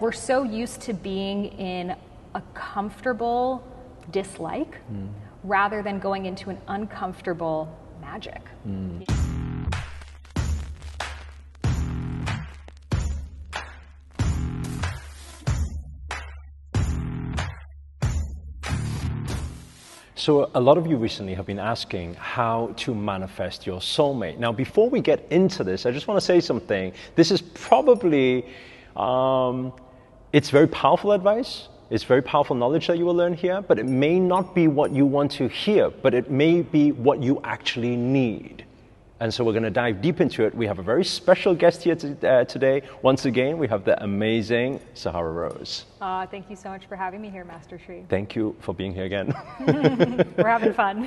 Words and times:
we're 0.00 0.12
so 0.12 0.42
used 0.42 0.80
to 0.80 0.94
being 0.94 1.46
in 1.58 1.94
a 2.34 2.40
comfortable 2.54 3.62
dislike 4.10 4.78
rather 5.44 5.82
than 5.82 5.98
going 5.98 6.26
into 6.26 6.50
an 6.50 6.58
uncomfortable 6.68 7.78
magic. 8.00 8.40
So, 20.14 20.50
a 20.54 20.60
lot 20.60 20.76
of 20.76 20.86
you 20.86 20.98
recently 20.98 21.32
have 21.32 21.46
been 21.46 21.58
asking 21.58 22.14
how 22.14 22.74
to 22.76 22.94
manifest 22.94 23.66
your 23.66 23.80
soulmate. 23.80 24.36
Now, 24.36 24.52
before 24.52 24.90
we 24.90 25.00
get 25.00 25.26
into 25.30 25.64
this, 25.64 25.86
I 25.86 25.92
just 25.92 26.08
want 26.08 26.20
to 26.20 26.24
say 26.24 26.40
something. 26.40 26.92
This 27.14 27.30
is 27.30 27.40
probably, 27.40 28.46
um, 28.96 29.72
it's 30.32 30.50
very 30.50 30.68
powerful 30.68 31.12
advice. 31.12 31.68
It's 31.90 32.04
very 32.04 32.22
powerful 32.22 32.54
knowledge 32.54 32.86
that 32.86 32.98
you 32.98 33.04
will 33.04 33.14
learn 33.14 33.34
here, 33.34 33.62
but 33.62 33.78
it 33.78 33.86
may 33.86 34.20
not 34.20 34.54
be 34.54 34.68
what 34.68 34.92
you 34.92 35.04
want 35.04 35.32
to 35.32 35.48
hear, 35.48 35.90
but 35.90 36.14
it 36.14 36.30
may 36.30 36.62
be 36.62 36.92
what 36.92 37.20
you 37.20 37.40
actually 37.42 37.96
need. 37.96 38.64
And 39.18 39.34
so 39.34 39.44
we're 39.44 39.52
going 39.52 39.64
to 39.64 39.70
dive 39.70 40.00
deep 40.00 40.20
into 40.20 40.44
it. 40.44 40.54
We 40.54 40.66
have 40.66 40.78
a 40.78 40.82
very 40.82 41.04
special 41.04 41.54
guest 41.54 41.82
here 41.82 41.96
to, 41.96 42.28
uh, 42.28 42.44
today. 42.44 42.82
Once 43.02 43.26
again, 43.26 43.58
we 43.58 43.66
have 43.68 43.84
the 43.84 44.02
amazing 44.02 44.80
Sahara 44.94 45.30
Rose. 45.30 45.84
Uh, 46.00 46.26
thank 46.26 46.48
you 46.48 46.56
so 46.56 46.70
much 46.70 46.86
for 46.86 46.96
having 46.96 47.20
me 47.20 47.28
here, 47.28 47.44
Master 47.44 47.78
Sri. 47.84 48.06
Thank 48.08 48.34
you 48.34 48.56
for 48.60 48.72
being 48.72 48.94
here 48.94 49.04
again. 49.04 49.34
We're 50.38 50.48
having 50.48 50.72
fun. 50.72 51.04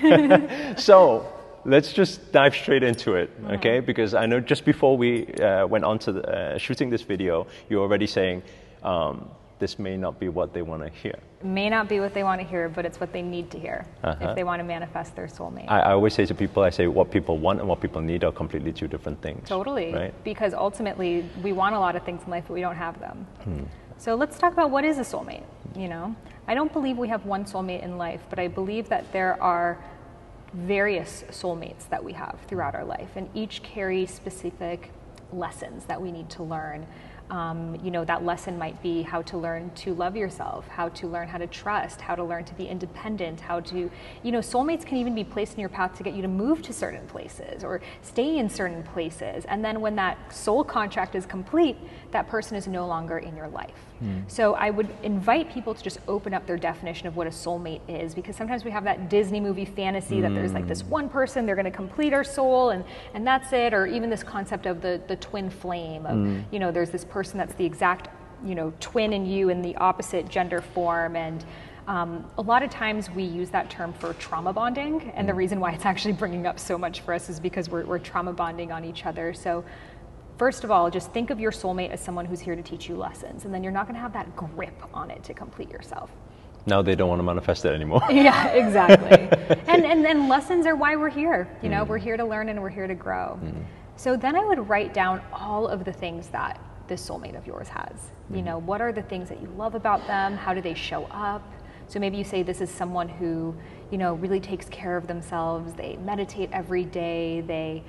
so 0.78 1.26
let's 1.66 1.94
just 1.94 2.31
dive 2.31 2.53
straight 2.55 2.84
into 2.84 3.16
it, 3.16 3.31
okay? 3.52 3.80
Because 3.80 4.14
I 4.14 4.26
know 4.26 4.40
just 4.40 4.66
before 4.66 4.98
we 4.98 5.26
uh, 5.36 5.66
went 5.66 5.86
on 5.86 5.98
to 6.00 6.12
the, 6.12 6.30
uh, 6.30 6.58
shooting 6.58 6.90
this 6.90 7.02
video, 7.02 7.48
you 7.70 7.78
were 7.78 7.84
already 7.84 8.08
saying 8.08 8.44
um, 8.84 9.30
this 9.60 9.80
may 9.80 9.96
not 9.96 10.20
be 10.20 10.28
what 10.30 10.54
they 10.54 10.62
want 10.62 10.84
to 10.84 10.90
hear. 10.90 11.18
May 11.42 11.70
not 11.70 11.88
be 11.88 12.00
what 12.00 12.14
they 12.14 12.23
want 12.23 12.42
to 12.42 12.48
hear, 12.48 12.68
but 12.68 12.86
it's 12.86 13.00
what 13.00 13.14
they 13.14 13.22
need 13.22 13.50
to 13.52 13.59
hear 13.59 13.86
Uh-huh. 14.03 14.30
if 14.30 14.36
they 14.36 14.44
want 14.44 14.59
to 14.59 14.64
manifest 14.64 15.16
their 15.16 15.28
soulmate. 15.28 15.70
I, 15.70 15.80
I 15.80 15.92
always 15.94 16.14
say 16.14 16.26
to 16.26 16.34
people, 16.36 16.64
I 16.64 16.70
say 16.70 16.88
what 16.88 17.11
people 17.11 17.38
want 17.38 17.59
and 17.59 17.67
what 17.67 17.80
people 17.80 18.02
need 18.02 18.23
are 18.23 18.31
completely 18.31 18.73
two 18.73 18.88
different 18.88 19.22
things. 19.22 19.48
Totally. 19.48 19.94
Right? 19.94 20.23
Because 20.23 20.54
ultimately, 20.54 21.30
we 21.42 21.54
want 21.54 21.76
a 21.76 21.80
lot 21.80 21.95
of 21.95 22.04
things 22.04 22.22
in 22.26 22.30
life, 22.31 22.45
but 22.48 22.54
we 22.54 22.61
don't 22.61 22.76
have 22.76 23.00
them. 23.00 23.26
Hmm. 23.44 23.64
So 23.98 24.16
let's 24.16 24.38
talk 24.38 24.52
about 24.52 24.70
what 24.70 24.84
is 24.84 24.98
a 24.98 25.02
soulmate. 25.04 25.44
You 25.76 25.88
know, 25.88 26.16
I 26.48 26.56
don't 26.56 26.73
believe 26.73 26.98
we 26.98 27.08
have 27.08 27.26
one 27.26 27.45
soulmate 27.45 27.84
in 27.84 27.98
life, 27.98 28.22
but 28.30 28.39
I 28.39 28.48
believe 28.50 28.89
that 28.89 29.11
there 29.14 29.42
are 29.42 29.78
various 30.54 31.23
soulmates 31.31 31.88
that 31.89 32.04
we 32.04 32.14
have 32.14 32.38
throughout 32.48 32.76
our 32.76 32.84
life, 32.86 33.09
and 33.16 33.30
each 33.34 33.64
carry 33.64 34.06
specific 34.06 34.92
lessons 35.31 35.86
that 35.86 36.02
we 36.02 36.11
need 36.11 36.30
to 36.31 36.44
learn. 36.44 36.86
Um, 37.34 37.80
you 37.84 37.89
know, 37.89 38.06
that 38.06 38.23
lesson 38.23 38.59
might 38.59 38.80
be 38.84 39.02
how 39.02 39.23
to 39.23 39.39
learn 39.39 39.72
to 39.72 39.95
love 39.95 40.16
yourself, 40.16 40.67
how 40.67 40.89
to 40.89 41.08
learn 41.08 41.28
how 41.28 41.39
to 41.39 41.48
trust, 41.48 42.00
how 42.00 42.14
to 42.14 42.23
learn 42.23 42.45
to 42.45 42.53
be 42.53 42.67
independent, 42.67 43.39
how 43.39 43.59
to, 43.62 43.89
you 44.22 44.31
know, 44.31 44.38
soulmates 44.38 44.86
can 44.86 44.98
even 44.98 45.16
be 45.16 45.23
placed 45.23 45.56
in 45.56 45.59
your 45.59 45.70
path 45.70 45.98
to 45.98 46.04
get 46.04 46.14
you 46.14 46.22
to 46.22 46.28
move 46.28 46.61
to 46.61 46.72
certain 46.72 47.08
places 47.08 47.64
or 47.64 47.81
stay 48.04 48.38
in 48.38 48.48
certain 48.48 48.84
places. 48.84 49.45
And 49.45 49.66
then 49.66 49.81
when 49.81 49.95
that 49.95 50.31
soul 50.31 50.64
contract 50.64 51.16
is 51.16 51.26
complete, 51.26 51.76
that 52.11 52.28
person 52.28 52.56
is 52.56 52.67
no 52.67 52.86
longer 52.86 53.17
in 53.17 53.36
your 53.36 53.48
life. 53.48 53.88
Hmm. 54.04 54.20
So 54.28 54.54
I 54.56 54.70
would 54.70 54.90
invite 55.02 55.50
people 55.50 55.73
to 55.73 55.82
just 55.82 56.00
open 56.09 56.34
up 56.34 56.46
their 56.46 56.58
definition 56.58 57.08
of 57.08 57.16
what 57.16 57.26
a 57.26 57.30
soulmate 57.30 57.80
is 57.88 58.14
because 58.14 58.36
sometimes 58.36 58.66
we 58.66 58.72
have 58.72 58.84
that 58.84 59.10
Disney 59.10 59.40
movie 59.40 59.64
fantasy 59.64 60.20
that 60.20 60.34
there's 60.34 60.52
like 60.52 60.68
this 60.68 60.82
hmm. 60.82 60.90
one 60.90 61.10
person, 61.10 61.45
they're 61.45 61.56
going 61.56 61.66
to 61.66 61.72
complete 61.72 62.14
our 62.14 62.23
soul 62.23 62.72
and, 62.72 62.84
and 63.14 63.26
that's 63.26 63.54
it. 63.54 63.73
Or 63.73 63.88
even 63.88 64.10
this 64.10 64.23
concept 64.23 64.66
of 64.66 64.82
the, 64.82 65.02
the 65.08 65.16
twin 65.16 65.50
flame 65.50 66.06
of, 66.06 66.18
hmm. 66.18 66.42
you 66.52 66.60
know, 66.60 66.72
there's 66.72 66.90
this 66.90 67.06
person 67.06 67.38
that's 67.38 67.56
the 67.56 67.66
exact, 67.66 68.10
you 68.45 68.56
know, 68.56 68.73
twin 68.82 69.14
in 69.14 69.26
you 69.26 69.50
in 69.50 69.62
the 69.62 69.76
opposite 69.78 70.28
gender 70.28 70.60
form. 70.62 71.16
And 71.16 71.45
um, 71.88 72.30
a 72.38 72.42
lot 72.42 72.64
of 72.64 72.70
times 72.70 73.10
we 73.10 73.23
use 73.23 73.50
that 73.52 73.70
term 73.70 73.94
for 73.94 74.14
trauma 74.16 74.54
bonding. 74.54 75.12
And 75.16 75.28
the 75.28 75.34
reason 75.34 75.60
why 75.60 75.72
it's 75.72 75.86
actually 75.86 76.14
bringing 76.14 76.45
up 76.45 76.60
so 76.60 76.78
much 76.78 77.02
for 77.02 77.14
us 77.14 77.30
is 77.30 77.39
because 77.39 77.70
we're, 77.70 77.86
we're 77.86 78.00
trauma 78.00 78.33
bonding 78.33 78.72
on 78.72 78.83
each 78.86 79.06
other. 79.06 79.33
So 79.33 79.64
First 80.43 80.65
of 80.65 80.71
all, 80.71 80.89
just 80.89 81.09
think 81.14 81.30
of 81.30 81.39
your 81.39 81.52
soulmate 81.54 81.92
as 81.92 82.02
someone 82.02 82.26
who's 82.26 82.42
here 82.42 82.54
to 82.54 82.61
teach 82.61 82.89
you 82.89 82.98
lessons, 82.98 83.45
and 83.45 83.54
then 83.54 83.64
you're 83.64 83.71
not 83.71 83.86
going 83.86 83.95
to 83.95 84.02
have 84.02 84.11
that 84.11 84.36
grip 84.36 84.76
on 84.93 85.09
it 85.09 85.23
to 85.23 85.33
complete 85.33 85.71
yourself. 85.71 86.11
Now 86.65 86.81
they 86.81 86.95
don't 86.95 87.08
want 87.08 87.20
to 87.20 87.23
manifest 87.23 87.64
it 87.64 87.70
anymore. 87.70 88.02
Yeah, 88.11 88.48
exactly. 88.49 89.20
and, 89.70 89.86
and 89.86 90.05
and 90.05 90.27
lessons 90.27 90.65
are 90.65 90.76
why 90.76 90.98
we're 90.98 91.08
here. 91.08 91.48
You 91.61 91.70
know, 91.70 91.83
mm-hmm. 91.83 91.92
we're 91.92 91.98
here 91.98 92.17
to 92.17 92.26
learn 92.26 92.49
and 92.49 92.61
we're 92.61 92.67
here 92.67 92.87
to 92.87 92.93
grow. 92.93 93.39
Mm-hmm. 93.42 93.61
So 93.95 94.17
then 94.17 94.36
I 94.36 94.43
would 94.43 94.67
write 94.67 94.93
down 94.93 95.21
all 95.32 95.65
of 95.65 95.86
the 95.86 95.93
things 95.93 96.27
that 96.32 96.59
this 96.89 97.08
soulmate 97.08 97.37
of 97.37 97.48
yours 97.48 97.70
has. 97.70 98.11
You 98.30 98.36
mm-hmm. 98.36 98.45
know, 98.45 98.58
what 98.58 98.82
are 98.82 98.92
the 98.92 99.03
things 99.03 99.30
that 99.30 99.42
you 99.42 99.48
love 99.55 99.76
about 99.76 100.05
them? 100.08 100.36
How 100.36 100.53
do 100.53 100.59
they 100.59 100.73
show 100.73 101.05
up? 101.05 101.42
So 101.87 101.99
maybe 101.99 102.17
you 102.17 102.23
say 102.26 102.43
this 102.43 102.59
is 102.59 102.70
someone 102.70 103.08
who, 103.08 103.55
you 103.92 103.98
know, 103.98 104.15
really 104.15 104.39
takes 104.39 104.67
care 104.67 104.98
of 104.98 105.08
themselves. 105.08 105.73
They 105.73 105.98
meditate 105.98 106.49
every 106.52 106.83
day. 106.83 107.42
They, 107.42 107.83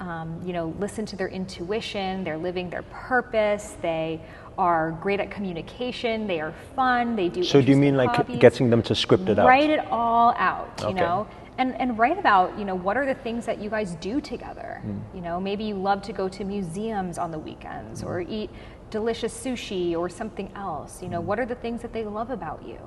um, 0.00 0.40
you 0.44 0.52
know, 0.52 0.74
listen 0.78 1.04
to 1.06 1.16
their 1.16 1.28
intuition. 1.28 2.24
They're 2.24 2.38
living 2.38 2.70
their 2.70 2.82
purpose. 2.82 3.76
They 3.82 4.20
are 4.58 4.92
great 5.02 5.20
at 5.20 5.30
communication. 5.30 6.26
They 6.26 6.40
are 6.40 6.52
fun. 6.74 7.16
They 7.16 7.28
do. 7.28 7.42
so 7.42 7.60
do 7.60 7.70
you 7.70 7.76
mean 7.76 7.96
like 7.96 8.10
hobbies 8.14 8.38
getting 8.38 8.70
them 8.70 8.82
to 8.82 8.94
script 8.94 9.28
it 9.28 9.38
out? 9.38 9.46
write 9.46 9.70
it 9.70 9.80
all 9.90 10.34
out 10.38 10.70
you 10.80 10.86
Okay. 10.88 11.00
know 11.00 11.26
and 11.58 11.74
and 11.80 11.98
write 11.98 12.18
about 12.18 12.58
you 12.58 12.64
know 12.64 12.74
what 12.74 12.96
are 12.96 13.04
the 13.06 13.14
things 13.14 13.44
that 13.46 13.58
you 13.58 13.68
guys 13.68 13.94
do 13.96 14.20
together 14.20 14.80
Hmm. 14.82 14.98
you 15.16 15.20
know 15.22 15.38
maybe 15.40 15.64
you 15.64 15.74
love 15.74 16.00
to 16.02 16.12
go 16.12 16.28
to 16.28 16.44
museums 16.44 17.18
on 17.18 17.30
the 17.30 17.38
weekends 17.38 18.02
or 18.02 18.22
Hmm. 18.22 18.32
eat 18.32 18.50
delicious 18.90 19.34
sushi 19.44 19.94
or 19.96 20.08
something 20.08 20.50
else 20.54 21.02
you 21.02 21.08
know 21.08 21.20
Hmm. 21.20 21.26
what 21.28 21.38
are 21.38 21.46
the 21.46 21.54
things 21.56 21.82
that 21.82 21.92
they 21.92 22.04
love 22.04 22.30
about 22.30 22.62
you 22.66 22.78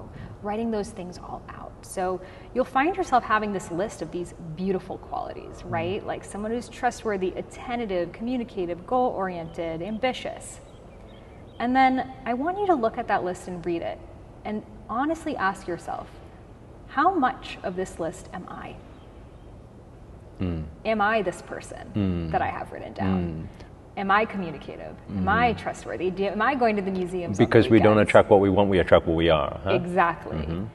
writing 0.41 0.71
those 0.71 0.89
things 0.89 1.19
all 1.19 1.41
out 1.49 1.68
so 1.81 2.21
you'll 2.53 2.65
find 2.65 2.95
yourself 2.95 3.23
having 3.23 3.51
this 3.53 3.71
list 3.71 4.01
of 4.01 4.11
these 4.11 4.33
beautiful 4.55 4.97
qualities 4.97 5.61
Hmm. 5.61 5.69
right 5.69 6.05
like 6.05 6.23
someone 6.23 6.51
who's 6.51 6.69
trustworthy 6.69 7.33
attentive 7.35 8.11
communicative 8.11 8.85
goal 8.85 9.11
oriented 9.11 9.81
ambitious 9.81 10.59
and 11.59 11.75
then 11.75 12.11
I 12.25 12.33
want 12.33 12.57
you 12.57 12.65
to 12.67 12.73
look 12.73 12.97
at 12.97 13.07
that 13.09 13.23
list 13.23 13.47
and 13.47 13.63
read 13.65 13.81
it 13.81 13.99
and 14.45 14.63
honestly 14.89 15.35
ask 15.35 15.67
yourself, 15.67 16.07
how 16.87 17.13
much 17.13 17.57
of 17.63 17.75
this 17.75 17.99
list 17.99 18.29
am 18.33 18.47
I? 18.47 18.75
Hmm. 20.39 20.61
Am 20.85 21.01
I 21.01 21.21
this 21.21 21.41
person 21.41 21.87
hmm. 21.87 22.29
that 22.31 22.41
I 22.41 22.47
have 22.47 22.71
written 22.71 22.93
down? 22.93 23.23
Hmm. 23.23 23.99
Am 23.99 24.09
I 24.09 24.23
communicative? 24.23 24.95
Am 25.09 25.27
I 25.27 25.51
trustworthy? 25.53 26.09
Do, 26.09 26.23
am 26.23 26.41
I 26.41 26.55
going 26.55 26.77
to 26.77 26.81
the 26.81 26.91
museums? 26.91 27.37
on 27.37 27.43
the 27.43 27.45
Because 27.45 27.69
we 27.69 27.81
don't 27.81 27.99
attract 27.99 28.29
what 28.29 28.39
we 28.39 28.49
want, 28.49 28.69
we 28.69 28.79
attract 28.79 29.05
what 29.05 29.17
we 29.17 29.29
are. 29.29 29.59
Huh? 29.61 29.71
Exactly. 29.71 30.37
Mm-hmm. 30.37 30.65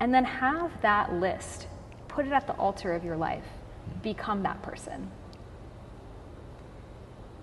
And 0.00 0.12
then 0.12 0.24
have 0.24 0.70
that 0.82 1.14
list, 1.14 1.68
put 2.08 2.26
it 2.26 2.32
at 2.32 2.46
the 2.46 2.54
altar 2.54 2.92
of 2.92 3.04
your 3.04 3.16
life, 3.16 3.44
become 4.02 4.42
that 4.42 4.62
person. 4.62 5.10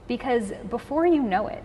Because 0.07 0.51
before 0.69 1.05
you 1.05 1.23
know 1.23 1.47
it, 1.47 1.63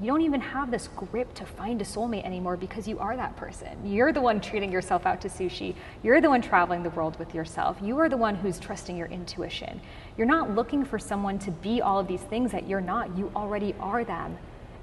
you 0.00 0.08
don't 0.08 0.20
even 0.20 0.42
have 0.42 0.70
this 0.70 0.88
grip 0.88 1.32
to 1.34 1.46
find 1.46 1.80
a 1.80 1.84
soulmate 1.84 2.26
anymore 2.26 2.58
because 2.58 2.86
you 2.86 2.98
are 2.98 3.16
that 3.16 3.34
person. 3.36 3.78
You're 3.82 4.12
the 4.12 4.20
one 4.20 4.42
treating 4.42 4.70
yourself 4.70 5.06
out 5.06 5.22
to 5.22 5.28
sushi. 5.28 5.74
You're 6.02 6.20
the 6.20 6.28
one 6.28 6.42
traveling 6.42 6.82
the 6.82 6.90
world 6.90 7.18
with 7.18 7.34
yourself. 7.34 7.78
You 7.80 7.98
are 7.98 8.10
the 8.10 8.16
one 8.16 8.34
who's 8.34 8.58
trusting 8.58 8.94
your 8.94 9.06
intuition. 9.06 9.80
You're 10.18 10.26
not 10.26 10.54
looking 10.54 10.84
for 10.84 10.98
someone 10.98 11.38
to 11.38 11.50
be 11.50 11.80
all 11.80 11.98
of 11.98 12.08
these 12.08 12.20
things 12.20 12.52
that 12.52 12.68
you're 12.68 12.82
not. 12.82 13.16
You 13.16 13.32
already 13.34 13.74
are 13.80 14.04
them. 14.04 14.36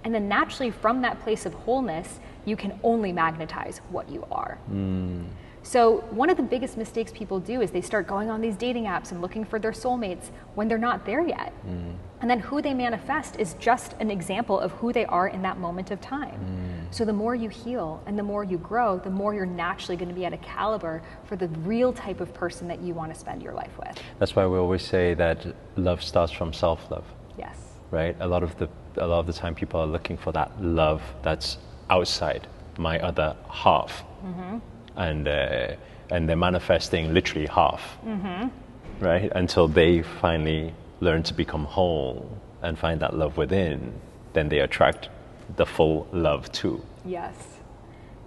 And 0.04 0.16
then 0.16 0.28
naturally, 0.28 0.72
from 0.72 1.02
that 1.04 1.22
place 1.22 1.46
of 1.46 1.54
wholeness, 1.54 2.20
you 2.46 2.56
can 2.56 2.80
only 2.84 3.12
magnetize 3.12 3.80
what 3.90 4.10
you 4.10 4.26
are. 4.32 4.58
Hmm. 4.68 5.24
So, 5.66 6.02
one 6.12 6.30
of 6.30 6.36
the 6.36 6.44
biggest 6.44 6.78
mistakes 6.78 7.14
people 7.16 7.40
do 7.40 7.62
is 7.62 7.72
they 7.72 7.82
start 7.82 8.06
going 8.06 8.30
on 8.30 8.42
these 8.42 8.58
dating 8.58 8.84
apps 8.84 9.12
and 9.12 9.22
looking 9.22 9.46
for 9.46 9.60
their 9.60 9.72
soulmates 9.72 10.26
when 10.56 10.68
they're 10.68 10.78
not 10.78 11.06
there 11.06 11.26
yet. 11.26 11.54
Hmm. 11.64 11.92
And 12.20 12.30
then 12.30 12.40
who 12.40 12.62
they 12.62 12.74
manifest 12.74 13.38
is 13.38 13.54
just 13.56 13.94
an 14.00 14.12
example 14.12 14.60
of 14.60 14.72
who 14.74 14.92
they 14.92 15.06
are 15.06 15.28
in 15.30 15.42
that 15.44 15.58
moment 15.58 15.92
of 15.92 16.02
time. 16.02 16.36
Hmm. 16.36 16.92
So, 16.92 17.06
the 17.06 17.14
more 17.14 17.34
you 17.34 17.48
heal 17.48 18.04
and 18.06 18.20
the 18.20 18.24
more 18.24 18.44
you 18.44 18.58
grow, 18.58 19.00
the 19.00 19.10
more 19.10 19.34
you're 19.34 19.46
naturally 19.46 19.96
going 19.96 20.10
to 20.10 20.16
be 20.16 20.26
at 20.26 20.34
a 20.34 20.38
caliber 20.38 21.02
for 21.24 21.38
the 21.38 21.48
real 21.48 21.94
type 21.94 22.20
of 22.20 22.34
person 22.34 22.68
that 22.68 22.82
you 22.82 22.94
want 22.94 23.14
to 23.14 23.20
spend 23.20 23.42
your 23.42 23.54
life 23.54 23.72
with. 23.80 23.98
That's 24.20 24.36
why 24.36 24.46
we 24.46 24.58
always 24.58 24.84
say 24.84 25.14
that 25.14 25.46
love 25.78 26.04
starts 26.04 26.34
from 26.34 26.52
self 26.52 26.92
love. 26.92 27.06
Yes. 27.38 27.58
right? 27.90 28.18
A 28.20 28.28
lot 28.28 28.44
of 28.44 28.58
the 28.58 28.68
a 28.98 29.08
lot 29.08 29.20
of 29.20 29.28
the 29.28 29.34
time, 29.34 29.56
people 29.56 29.80
are 29.80 29.88
looking 29.88 30.18
for 30.18 30.34
that 30.34 30.62
love 30.62 31.02
that's 31.24 31.58
outside 31.98 32.48
my 32.78 33.00
other 33.00 33.36
half, 33.50 34.04
and 34.96 35.28
uh, 35.28 35.76
and 36.10 36.28
they're 36.28 36.36
manifesting 36.50 37.14
literally 37.14 37.48
half, 37.48 37.98
right? 39.00 39.32
Until 39.36 39.68
they 39.68 40.02
finally 40.22 40.74
learn 41.00 41.24
to 41.24 41.34
become 41.34 41.66
whole 41.66 42.30
and 42.62 42.78
find 42.78 43.00
that 43.02 43.14
love 43.16 43.38
within, 43.38 43.94
then 44.34 44.50
they 44.50 44.60
attract 44.60 45.10
the 45.58 45.66
full 45.66 46.08
love 46.12 46.52
too. 46.52 46.82
Yes. 47.06 47.36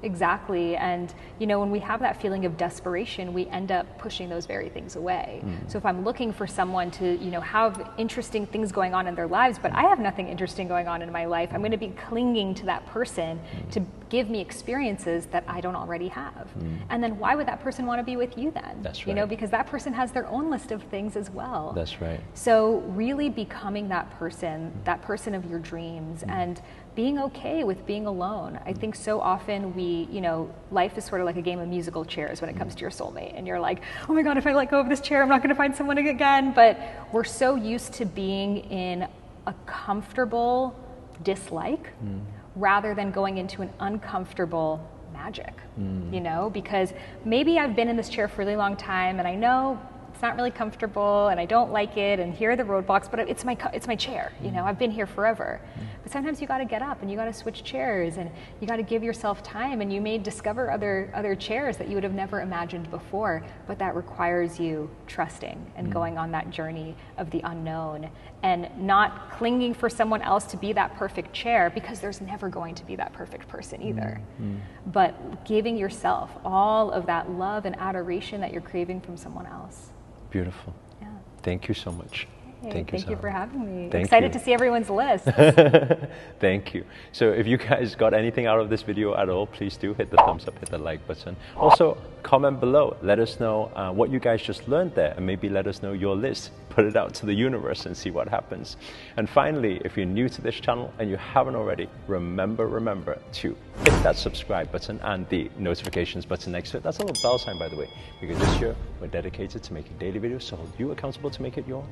Exactly. 0.03 0.77
And, 0.77 1.13
you 1.39 1.47
know, 1.47 1.59
when 1.59 1.71
we 1.71 1.79
have 1.81 2.01
that 2.01 2.21
feeling 2.21 2.45
of 2.45 2.57
desperation, 2.57 3.33
we 3.33 3.47
end 3.47 3.73
up 3.73 3.99
pushing 3.99 4.29
those 4.29 4.47
very 4.47 4.69
things 4.69 4.97
away. 4.97 5.41
Mm. 5.45 5.71
So 5.71 5.79
if 5.79 5.87
I'm 5.87 6.05
looking 6.05 6.33
for 6.33 6.47
someone 6.47 6.91
to, 6.93 7.17
you 7.17 7.31
know, 7.31 7.41
have 7.41 7.91
interesting 7.97 8.47
things 8.47 8.73
going 8.73 8.95
on 8.95 9.07
in 9.07 9.15
their 9.15 9.27
lives, 9.27 9.59
but 9.59 9.73
I 9.73 9.83
have 9.83 9.99
nothing 9.99 10.29
interesting 10.29 10.69
going 10.69 10.87
on 10.87 11.03
in 11.03 11.11
my 11.11 11.25
life, 11.25 11.51
I'm 11.53 11.61
going 11.61 11.71
to 11.73 11.77
be 11.79 11.89
clinging 11.89 12.55
to 12.57 12.67
that 12.67 12.87
person 12.87 13.39
mm. 13.39 13.71
to 13.73 13.83
give 14.09 14.31
me 14.31 14.41
experiences 14.41 15.27
that 15.27 15.45
I 15.49 15.61
don't 15.61 15.75
already 15.75 16.09
have. 16.09 16.49
Mm. 16.59 16.79
And 16.91 17.03
then 17.03 17.19
why 17.19 17.35
would 17.35 17.49
that 17.49 17.61
person 17.61 17.87
want 17.87 17.99
to 17.99 18.05
be 18.05 18.17
with 18.17 18.39
you 18.39 18.51
then? 18.51 18.83
That's 18.83 19.01
right. 19.01 19.09
You 19.09 19.15
know, 19.15 19.27
because 19.27 19.51
that 19.51 19.67
person 19.67 19.93
has 19.95 20.13
their 20.13 20.27
own 20.29 20.51
list 20.51 20.71
of 20.71 20.83
things 20.85 21.17
as 21.17 21.31
well. 21.31 21.73
That's 21.75 22.01
right. 22.01 22.21
So 22.35 22.79
really 22.89 23.29
becoming 23.29 23.89
that 23.89 24.11
person, 24.19 24.73
that 24.85 25.03
person 25.03 25.35
of 25.35 25.49
your 25.51 25.59
dreams 25.59 26.23
mm. 26.23 26.31
and 26.31 26.61
being 26.97 27.19
okay 27.19 27.63
with 27.63 27.87
being 27.87 28.07
alone. 28.07 28.59
I 28.65 28.73
think 28.73 28.97
so 28.97 29.21
often 29.21 29.77
we, 29.77 30.09
you 30.11 30.23
know, 30.23 30.53
life 30.73 30.97
is 30.97 31.05
sort 31.05 31.21
of 31.21 31.27
like 31.27 31.37
a 31.37 31.43
game 31.43 31.61
of 31.61 31.69
musical 31.69 32.05
chairs 32.07 32.41
when 32.41 32.49
it 32.49 32.57
comes 32.57 32.75
to 32.75 32.81
your 32.81 32.91
soulmate. 32.91 33.37
And 33.37 33.47
you're 33.47 33.61
like, 33.61 33.83
oh 34.09 34.15
my 34.15 34.23
God, 34.23 34.39
if 34.39 34.47
I 34.47 34.55
let 34.55 34.71
go 34.71 34.81
of 34.81 34.89
this 34.89 35.01
chair, 35.01 35.23
I'm 35.23 35.29
not 35.29 35.43
going 35.43 35.51
to 35.51 35.55
find 35.55 35.77
someone 35.77 35.99
again. 35.99 36.53
But 36.53 36.81
we're 37.13 37.23
so 37.23 37.55
used 37.55 37.93
to 37.95 38.07
being 38.07 38.59
in 38.71 39.07
a 39.47 39.55
comfortable 39.67 40.75
dislike 41.23 41.93
mm. 42.03 42.25
rather 42.57 42.95
than 42.95 43.11
going 43.11 43.37
into 43.37 43.61
an 43.61 43.71
uncomfortable 43.79 44.81
magic, 45.13 45.55
mm. 45.79 46.13
you 46.13 46.21
know, 46.21 46.51
because 46.51 46.95
maybe 47.27 47.59
I've 47.59 47.77
been 47.77 47.89
in 47.89 47.97
this 47.97 48.09
chair 48.09 48.27
for 48.27 48.43
a 48.43 48.45
really 48.45 48.57
long 48.57 48.75
time 48.75 49.19
and 49.19 49.29
I 49.29 49.35
know 49.35 49.79
it's 50.17 50.23
not 50.23 50.35
really 50.35 50.51
comfortable 50.51 51.29
and 51.29 51.39
I 51.39 51.45
don't 51.45 51.73
like 51.73 51.99
it 51.99 52.19
and 52.21 52.33
here 52.33 52.53
are 52.53 52.57
the 52.57 52.63
roadblocks, 52.63 53.11
but 53.11 53.21
it's 53.21 53.45
my, 53.45 53.55
it's 53.75 53.87
my 53.87 53.97
chair, 53.97 54.33
you 54.43 54.51
know, 54.51 54.65
I've 54.65 54.79
been 54.79 54.91
here 54.91 55.07
forever. 55.07 55.61
But 56.03 56.11
sometimes 56.11 56.41
you 56.41 56.47
got 56.47 56.57
to 56.57 56.65
get 56.65 56.81
up 56.81 57.03
and 57.03 57.11
you 57.11 57.19
got 57.19 57.27
to 57.27 57.35
switch 57.35 57.65
chairs 57.65 58.17
and 58.17 58.31
you 58.59 58.67
got 58.67 58.77
to 58.77 58.83
give 58.83 59.05
yourself 59.05 59.43
time 59.43 59.83
and 59.83 59.93
you 59.93 60.01
may 60.01 60.17
discover 60.17 60.71
other, 60.71 61.13
other 61.13 61.35
chairs 61.35 61.77
that 61.77 61.89
you 61.89 61.97
would 61.97 62.03
have 62.03 62.15
never 62.15 62.41
imagined 62.41 62.91
before, 62.91 63.45
but 63.67 63.79
that 63.79 63.95
requires 63.95 64.59
you 64.59 64.89
trusting 65.07 65.71
and 65.77 65.89
mm. 65.89 65.93
going 65.93 66.17
on 66.17 66.31
that 66.31 66.49
journey 66.49 66.97
of 67.19 67.31
the 67.31 67.43
unknown 67.45 68.09
and 68.43 68.71
not 68.79 69.31
clinging 69.33 69.75
for 69.75 69.91
someone 69.91 70.23
else 70.23 70.47
to 70.47 70.57
be 70.57 70.73
that 70.73 70.97
perfect 70.97 71.35
chair 71.35 71.69
because 71.69 72.01
there's 72.01 72.23
never 72.23 72.49
going 72.49 72.75
to 72.75 72.87
be 72.87 72.97
that 72.97 73.13
perfect 73.13 73.49
person 73.49 73.83
either. 73.83 74.19
Mm. 74.41 74.61
But 74.87 75.45
giving 75.45 75.77
yourself 75.77 76.31
all 76.43 76.91
of 76.91 77.05
that 77.05 77.31
love 77.31 77.67
and 77.67 77.77
adoration 77.79 78.41
that 78.41 78.51
you're 78.51 78.63
craving 78.63 79.03
from 79.03 79.19
someone 79.19 79.45
else. 79.45 79.91
Beautiful. 80.37 80.75
Yeah. 81.01 81.09
Thank 81.43 81.67
you 81.67 81.73
so 81.73 81.91
much. 81.91 82.27
Hey, 82.67 82.73
thank 82.73 82.93
you, 82.93 82.99
thank 82.99 83.11
you 83.11 83.17
for 83.17 83.31
having 83.31 83.65
me. 83.65 83.91
Thank 83.91 84.07
Excited 84.07 84.35
you. 84.35 84.41
to 84.41 84.45
see 84.45 84.53
everyone's 84.53 84.91
list. 84.91 85.25
thank 86.41 86.75
you. 86.75 86.85
So 87.13 87.31
if 87.31 87.47
you 87.47 87.59
guys 87.59 87.95
got 87.95 88.13
anything 88.13 88.47
out 88.47 88.59
of 88.59 88.69
this 88.69 88.83
video 88.83 89.15
at 89.15 89.29
all, 89.29 89.47
please 89.47 89.77
do 89.77 89.95
hit 89.95 90.11
the 90.11 90.17
thumbs 90.17 90.49
up, 90.49 90.59
hit 90.59 90.71
the 90.71 90.79
like 90.79 91.07
button. 91.07 91.37
Also, 91.57 91.97
comment 92.25 92.59
below. 92.59 92.97
Let 93.03 93.21
us 93.21 93.39
know 93.39 93.71
uh, 93.77 93.93
what 93.93 94.11
you 94.11 94.19
guys 94.19 94.43
just 94.43 94.67
learned 94.67 94.97
there 94.97 95.15
and 95.17 95.25
maybe 95.25 95.49
let 95.49 95.69
us 95.69 95.81
know 95.81 95.93
your 95.93 96.17
list. 96.17 96.51
Put 96.69 96.87
it 96.87 96.97
out 96.97 97.15
to 97.15 97.27
the 97.27 97.33
universe 97.33 97.87
and 97.87 97.97
see 97.97 98.11
what 98.11 98.29
happens. 98.29 98.77
And 99.17 99.31
finally, 99.31 99.81
if 99.85 99.97
you're 99.97 100.07
new 100.07 100.29
to 100.29 100.43
this 100.43 100.57
channel 100.57 100.93
and 100.99 101.09
you 101.09 101.17
haven't 101.17 101.55
already, 101.55 101.89
remember, 102.09 102.67
remember 102.67 103.17
to 103.35 103.57
hit 103.85 104.03
that 104.03 104.17
subscribe 104.17 104.73
button 104.73 104.99
and 105.05 105.29
the 105.29 105.49
notifications 105.57 106.27
button 106.27 106.51
next 106.51 106.73
to 106.73 106.79
it. 106.79 106.83
That's 106.83 106.99
a 106.99 107.03
little 107.03 107.23
bell 107.23 107.39
sign, 107.39 107.61
by 107.61 107.69
the 107.69 107.77
way, 107.77 107.89
because 108.21 108.39
this 108.41 108.61
year 108.61 108.75
we're 109.01 109.07
dedicated 109.07 109.63
to 109.63 109.73
making 109.73 109.97
daily 109.99 110.19
videos 110.19 110.49
to 110.49 110.57
hold 110.57 110.73
you 110.79 110.91
accountable 110.91 111.31
to 111.31 111.43
make 111.43 111.59
it 111.59 111.67
your 111.69 111.85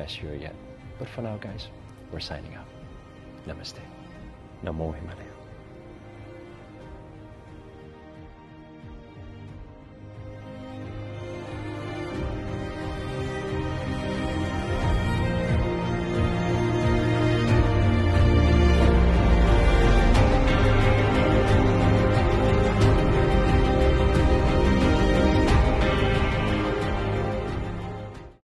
best 0.00 0.22
year 0.22 0.34
yet. 0.34 0.54
But 0.98 1.08
for 1.08 1.22
now, 1.22 1.36
guys, 1.36 1.68
we're 2.10 2.20
signing 2.20 2.54
out. 2.54 2.68
Namaste. 3.46 3.84
Namo 4.64 4.94
Himalaya. 4.94 5.39